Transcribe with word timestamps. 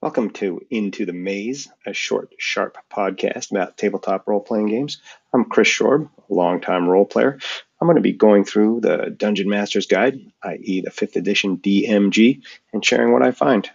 Welcome 0.00 0.30
to 0.34 0.64
Into 0.70 1.06
the 1.06 1.12
Maze, 1.12 1.68
a 1.84 1.92
short, 1.92 2.32
sharp 2.38 2.78
podcast 2.88 3.50
about 3.50 3.76
tabletop 3.76 4.28
role 4.28 4.38
playing 4.38 4.68
games. 4.68 5.02
I'm 5.34 5.46
Chris 5.46 5.66
Shorb, 5.66 6.08
a 6.30 6.32
longtime 6.32 6.88
role 6.88 7.04
player. 7.04 7.36
I'm 7.80 7.88
going 7.88 7.96
to 7.96 8.00
be 8.00 8.12
going 8.12 8.44
through 8.44 8.82
the 8.82 9.12
Dungeon 9.16 9.48
Master's 9.48 9.86
Guide, 9.86 10.20
i.e., 10.44 10.82
the 10.82 10.92
5th 10.92 11.16
edition 11.16 11.56
DMG, 11.58 12.42
and 12.72 12.84
sharing 12.84 13.12
what 13.12 13.24
I 13.24 13.32
find. 13.32 13.68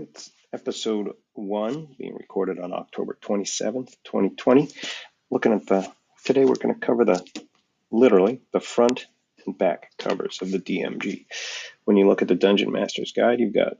It's 0.00 0.32
episode 0.52 1.14
1, 1.34 1.94
being 1.96 2.16
recorded 2.16 2.58
on 2.58 2.72
October 2.72 3.16
27th, 3.22 3.94
2020. 4.02 4.68
Looking 5.30 5.52
at 5.52 5.68
the, 5.68 5.88
today 6.24 6.44
we're 6.44 6.56
going 6.56 6.74
to 6.74 6.84
cover 6.84 7.04
the, 7.04 7.24
literally, 7.92 8.40
the 8.52 8.58
front 8.58 9.06
and 9.46 9.56
back 9.56 9.92
covers 9.96 10.40
of 10.42 10.50
the 10.50 10.58
DMG. 10.58 11.26
When 11.84 11.96
you 11.96 12.08
look 12.08 12.20
at 12.20 12.26
the 12.26 12.34
Dungeon 12.34 12.72
Master's 12.72 13.12
Guide, 13.12 13.38
you've 13.38 13.54
got 13.54 13.74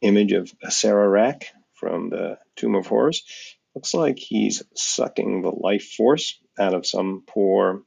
image 0.00 0.32
of 0.32 0.52
Acererak 0.64 1.44
from 1.74 2.10
the 2.10 2.38
Tomb 2.56 2.74
of 2.74 2.86
Horrors. 2.86 3.24
Looks 3.74 3.94
like 3.94 4.18
he's 4.18 4.62
sucking 4.74 5.42
the 5.42 5.50
life 5.50 5.92
force 5.92 6.38
out 6.58 6.74
of 6.74 6.86
some 6.86 7.22
poor, 7.26 7.82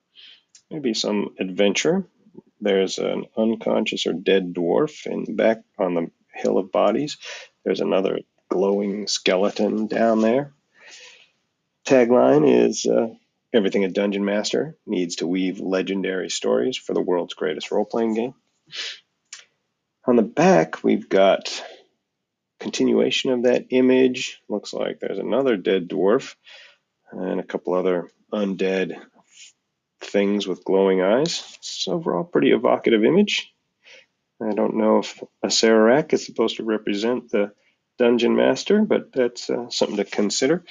maybe 0.69 0.93
some 0.93 1.35
adventure. 1.39 2.05
There's 2.59 2.99
an 2.99 3.25
unconscious 3.35 4.05
or 4.05 4.13
dead 4.13 4.53
dwarf 4.53 5.05
in 5.05 5.35
back 5.35 5.63
on 5.77 5.95
the 5.95 6.11
hill 6.33 6.57
of 6.57 6.71
bodies. 6.71 7.17
There's 7.65 7.81
another 7.81 8.19
glowing 8.49 9.07
skeleton 9.07 9.87
down 9.87 10.21
there. 10.21 10.53
Tagline 11.85 12.67
is 12.67 12.85
uh, 12.85 13.07
Everything 13.53 13.83
a 13.83 13.89
Dungeon 13.89 14.23
Master 14.23 14.77
needs 14.85 15.17
to 15.17 15.27
weave 15.27 15.59
legendary 15.59 16.29
stories 16.29 16.77
for 16.77 16.93
the 16.93 17.01
world's 17.01 17.33
greatest 17.33 17.69
role 17.69 17.83
playing 17.83 18.13
game. 18.13 18.33
On 20.11 20.17
the 20.17 20.23
back, 20.23 20.83
we've 20.83 21.07
got 21.07 21.63
continuation 22.59 23.31
of 23.31 23.43
that 23.43 23.67
image. 23.69 24.41
Looks 24.49 24.73
like 24.73 24.99
there's 24.99 25.19
another 25.19 25.55
dead 25.55 25.87
dwarf 25.87 26.35
and 27.13 27.39
a 27.39 27.43
couple 27.43 27.75
other 27.75 28.09
undead 28.33 29.01
things 30.01 30.45
with 30.45 30.65
glowing 30.65 31.01
eyes. 31.01 31.55
It's 31.59 31.87
overall 31.87 32.25
pretty 32.25 32.51
evocative 32.51 33.05
image. 33.05 33.53
I 34.43 34.53
don't 34.53 34.75
know 34.75 34.99
if 34.99 35.23
Acererak 35.45 36.11
is 36.11 36.25
supposed 36.25 36.57
to 36.57 36.65
represent 36.65 37.31
the 37.31 37.53
dungeon 37.97 38.35
master, 38.35 38.81
but 38.81 39.13
that's 39.13 39.49
uh, 39.49 39.69
something 39.69 39.95
to 39.95 40.03
consider. 40.03 40.65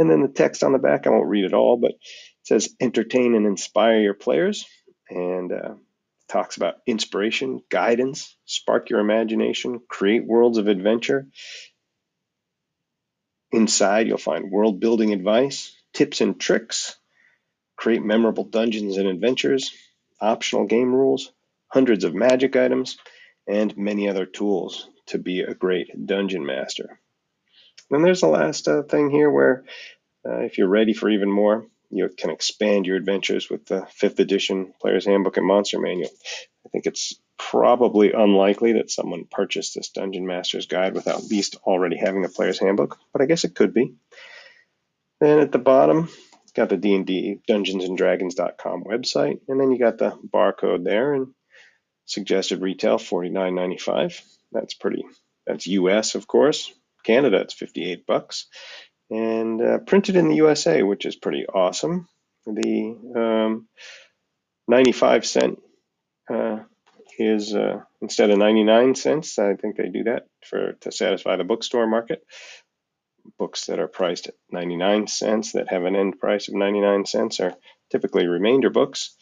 And 0.00 0.10
then 0.10 0.22
the 0.22 0.26
text 0.26 0.64
on 0.64 0.72
the 0.72 0.78
back, 0.78 1.06
I 1.06 1.10
won't 1.10 1.28
read 1.28 1.44
it 1.44 1.54
all, 1.54 1.76
but 1.76 1.92
it 1.92 2.00
says 2.42 2.74
entertain 2.80 3.36
and 3.36 3.46
inspire 3.46 4.00
your 4.00 4.14
players. 4.14 4.66
And 5.08 5.52
uh, 5.52 5.74
talks 6.30 6.56
about 6.56 6.76
inspiration, 6.86 7.62
guidance, 7.68 8.36
spark 8.44 8.88
your 8.88 9.00
imagination, 9.00 9.80
create 9.88 10.24
worlds 10.24 10.58
of 10.58 10.68
adventure. 10.68 11.26
Inside, 13.52 14.06
you'll 14.06 14.18
find 14.18 14.50
world 14.50 14.78
building 14.78 15.12
advice, 15.12 15.76
tips 15.92 16.20
and 16.20 16.38
tricks, 16.38 16.96
create 17.76 18.04
memorable 18.04 18.44
dungeons 18.44 18.96
and 18.96 19.08
adventures, 19.08 19.74
optional 20.20 20.66
game 20.66 20.94
rules, 20.94 21.32
hundreds 21.66 22.04
of 22.04 22.14
magic 22.14 22.54
items, 22.54 22.96
and 23.48 23.76
many 23.76 24.08
other 24.08 24.26
tools 24.26 24.88
to 25.06 25.18
be 25.18 25.40
a 25.40 25.54
great 25.54 26.06
dungeon 26.06 26.46
master. 26.46 27.00
Then 27.90 28.02
there's 28.02 28.20
the 28.20 28.28
last 28.28 28.68
uh, 28.68 28.82
thing 28.82 29.10
here 29.10 29.30
where 29.30 29.64
uh, 30.24 30.40
if 30.40 30.58
you're 30.58 30.68
ready 30.68 30.92
for 30.92 31.10
even 31.10 31.30
more, 31.30 31.66
you 31.90 32.08
can 32.16 32.30
expand 32.30 32.86
your 32.86 32.96
adventures 32.96 33.50
with 33.50 33.66
the 33.66 33.86
fifth 33.90 34.20
edition 34.20 34.72
Player's 34.80 35.06
Handbook 35.06 35.36
and 35.36 35.46
Monster 35.46 35.80
Manual. 35.80 36.10
I 36.64 36.68
think 36.68 36.86
it's 36.86 37.20
probably 37.36 38.12
unlikely 38.12 38.74
that 38.74 38.90
someone 38.90 39.24
purchased 39.30 39.74
this 39.74 39.88
Dungeon 39.88 40.26
Master's 40.26 40.66
Guide 40.66 40.94
without 40.94 41.18
at 41.18 41.30
least 41.30 41.56
already 41.64 41.96
having 41.96 42.24
a 42.24 42.28
Player's 42.28 42.60
Handbook, 42.60 42.98
but 43.12 43.22
I 43.22 43.26
guess 43.26 43.44
it 43.44 43.54
could 43.54 43.74
be. 43.74 43.94
Then 45.20 45.40
at 45.40 45.52
the 45.52 45.58
bottom, 45.58 46.08
got 46.54 46.68
the 46.68 46.76
D&D 46.76 47.40
DungeonsandDragons.com 47.48 48.84
website, 48.84 49.40
and 49.48 49.60
then 49.60 49.72
you 49.72 49.78
got 49.78 49.98
the 49.98 50.10
barcode 50.32 50.84
there 50.84 51.14
and 51.14 51.28
suggested 52.06 52.60
retail 52.60 52.98
$49.95. 52.98 54.22
That's 54.52 54.74
pretty. 54.74 55.04
That's 55.46 55.66
US, 55.66 56.14
of 56.14 56.26
course. 56.26 56.72
Canada, 57.04 57.40
it's 57.40 57.54
58 57.54 58.06
bucks 58.06 58.46
and 59.10 59.60
uh, 59.60 59.78
printed 59.78 60.16
in 60.16 60.28
the 60.28 60.36
USA, 60.36 60.82
which 60.82 61.04
is 61.04 61.16
pretty 61.16 61.46
awesome. 61.46 62.08
The 62.46 62.96
um, 63.16 63.68
95 64.68 65.26
cent 65.26 65.62
uh, 66.32 66.60
is 67.18 67.54
uh, 67.54 67.80
instead 68.00 68.30
of 68.30 68.38
99 68.38 68.94
cents. 68.94 69.38
I 69.38 69.54
think 69.54 69.76
they 69.76 69.88
do 69.88 70.04
that 70.04 70.26
for 70.44 70.72
to 70.80 70.92
satisfy 70.92 71.36
the 71.36 71.44
bookstore 71.44 71.86
market. 71.86 72.24
Books 73.38 73.66
that 73.66 73.78
are 73.78 73.88
priced 73.88 74.28
at 74.28 74.34
99 74.50 75.06
cents 75.06 75.52
that 75.52 75.68
have 75.68 75.84
an 75.84 75.96
end 75.96 76.18
price 76.18 76.48
of 76.48 76.54
99 76.54 77.04
cents 77.04 77.40
are 77.40 77.54
typically 77.90 78.26
remainder 78.26 78.70
books, 78.70 79.14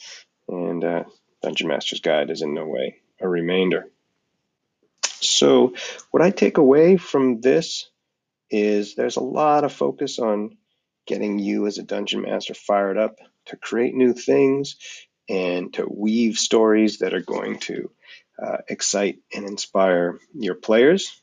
and 0.48 0.84
uh, 0.84 1.04
Dungeon 1.42 1.68
Master's 1.68 2.00
Guide 2.00 2.30
is 2.30 2.42
in 2.42 2.54
no 2.54 2.66
way 2.66 2.96
a 3.20 3.28
remainder. 3.28 3.86
So, 5.02 5.74
what 6.12 6.22
I 6.22 6.30
take 6.30 6.58
away 6.58 6.96
from 6.96 7.40
this 7.40 7.90
is 8.50 8.94
there's 8.94 9.16
a 9.16 9.22
lot 9.22 9.64
of 9.64 9.72
focus 9.72 10.18
on 10.18 10.56
getting 11.06 11.38
you 11.38 11.66
as 11.66 11.78
a 11.78 11.82
dungeon 11.82 12.22
master 12.22 12.54
fired 12.54 12.98
up 12.98 13.16
to 13.46 13.56
create 13.56 13.94
new 13.94 14.12
things 14.12 14.76
and 15.28 15.72
to 15.74 15.86
weave 15.90 16.38
stories 16.38 16.98
that 16.98 17.14
are 17.14 17.22
going 17.22 17.58
to 17.58 17.90
uh, 18.42 18.58
excite 18.68 19.18
and 19.34 19.46
inspire 19.46 20.18
your 20.34 20.54
players. 20.54 21.20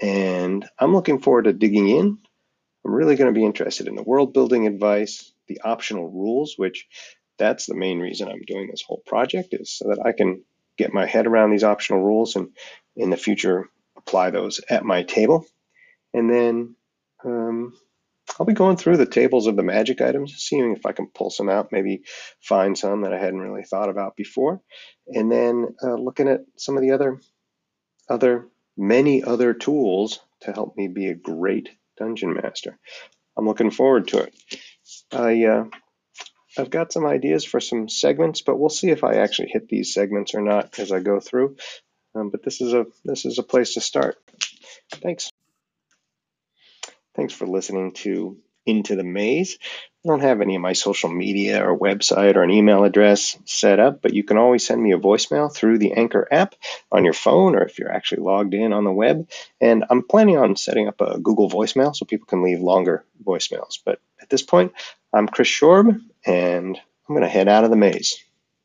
And 0.00 0.68
I'm 0.78 0.94
looking 0.94 1.20
forward 1.20 1.44
to 1.44 1.52
digging 1.52 1.88
in. 1.88 2.18
I'm 2.84 2.92
really 2.92 3.16
going 3.16 3.32
to 3.32 3.38
be 3.38 3.44
interested 3.44 3.86
in 3.86 3.94
the 3.94 4.02
world 4.02 4.32
building 4.32 4.66
advice, 4.66 5.32
the 5.46 5.60
optional 5.62 6.10
rules, 6.10 6.54
which 6.56 6.88
that's 7.38 7.66
the 7.66 7.74
main 7.74 8.00
reason 8.00 8.28
I'm 8.28 8.42
doing 8.46 8.68
this 8.70 8.82
whole 8.82 9.02
project 9.06 9.50
is 9.52 9.70
so 9.70 9.88
that 9.88 10.04
I 10.04 10.12
can 10.12 10.42
get 10.76 10.92
my 10.92 11.06
head 11.06 11.26
around 11.26 11.50
these 11.50 11.64
optional 11.64 12.02
rules 12.02 12.36
and 12.36 12.50
in 12.96 13.10
the 13.10 13.16
future 13.16 13.68
apply 13.96 14.30
those 14.30 14.60
at 14.68 14.84
my 14.84 15.02
table. 15.02 15.46
And 16.14 16.30
then 16.30 16.76
um, 17.24 17.72
I'll 18.38 18.46
be 18.46 18.52
going 18.52 18.76
through 18.76 18.96
the 18.96 19.06
tables 19.06 19.46
of 19.46 19.56
the 19.56 19.62
magic 19.62 20.00
items, 20.00 20.34
seeing 20.36 20.72
if 20.72 20.86
I 20.86 20.92
can 20.92 21.08
pull 21.08 21.30
some 21.30 21.48
out, 21.48 21.72
maybe 21.72 22.02
find 22.40 22.76
some 22.76 23.02
that 23.02 23.12
I 23.12 23.18
hadn't 23.18 23.40
really 23.40 23.64
thought 23.64 23.88
about 23.88 24.16
before, 24.16 24.60
and 25.06 25.30
then 25.30 25.74
uh, 25.82 25.94
looking 25.94 26.28
at 26.28 26.40
some 26.56 26.76
of 26.76 26.82
the 26.82 26.92
other, 26.92 27.20
other 28.08 28.48
many 28.76 29.22
other 29.22 29.54
tools 29.54 30.20
to 30.42 30.52
help 30.52 30.76
me 30.76 30.88
be 30.88 31.08
a 31.08 31.14
great 31.14 31.68
dungeon 31.98 32.34
master. 32.34 32.78
I'm 33.36 33.46
looking 33.46 33.70
forward 33.70 34.08
to 34.08 34.18
it. 34.18 34.34
I 35.12 35.44
uh, 35.44 35.64
I've 36.58 36.70
got 36.70 36.92
some 36.92 37.06
ideas 37.06 37.44
for 37.44 37.60
some 37.60 37.88
segments, 37.88 38.42
but 38.42 38.58
we'll 38.58 38.68
see 38.68 38.90
if 38.90 39.04
I 39.04 39.14
actually 39.14 39.48
hit 39.48 39.68
these 39.68 39.94
segments 39.94 40.34
or 40.34 40.42
not 40.42 40.78
as 40.78 40.92
I 40.92 41.00
go 41.00 41.18
through. 41.20 41.56
Um, 42.14 42.30
but 42.30 42.42
this 42.42 42.60
is 42.60 42.74
a 42.74 42.86
this 43.04 43.24
is 43.24 43.38
a 43.38 43.42
place 43.42 43.74
to 43.74 43.80
start. 43.80 44.16
Thanks. 44.90 45.30
Thanks 47.14 47.34
for 47.34 47.46
listening 47.46 47.92
to 47.92 48.38
Into 48.64 48.96
the 48.96 49.04
Maze. 49.04 49.58
I 50.04 50.08
don't 50.08 50.20
have 50.20 50.40
any 50.40 50.56
of 50.56 50.62
my 50.62 50.72
social 50.72 51.10
media 51.10 51.64
or 51.64 51.78
website 51.78 52.36
or 52.36 52.42
an 52.42 52.50
email 52.50 52.84
address 52.84 53.38
set 53.44 53.78
up, 53.78 54.02
but 54.02 54.14
you 54.14 54.24
can 54.24 54.36
always 54.36 54.66
send 54.66 54.82
me 54.82 54.92
a 54.92 54.98
voicemail 54.98 55.54
through 55.54 55.78
the 55.78 55.92
Anchor 55.92 56.26
app 56.30 56.54
on 56.90 57.04
your 57.04 57.12
phone 57.12 57.54
or 57.54 57.62
if 57.62 57.78
you're 57.78 57.92
actually 57.92 58.22
logged 58.22 58.54
in 58.54 58.72
on 58.72 58.84
the 58.84 58.92
web. 58.92 59.28
And 59.60 59.84
I'm 59.90 60.02
planning 60.02 60.38
on 60.38 60.56
setting 60.56 60.88
up 60.88 61.00
a 61.00 61.20
Google 61.20 61.48
voicemail 61.48 61.94
so 61.94 62.04
people 62.04 62.26
can 62.26 62.42
leave 62.42 62.60
longer 62.60 63.04
voicemails. 63.22 63.78
But 63.84 64.00
at 64.20 64.28
this 64.28 64.42
point, 64.42 64.72
I'm 65.12 65.28
Chris 65.28 65.48
Shorb, 65.48 66.00
and 66.26 66.76
I'm 66.76 67.14
going 67.14 67.22
to 67.22 67.28
head 67.28 67.48
out 67.48 67.64
of 67.64 67.70
the 67.70 67.76
maze. 67.76 68.24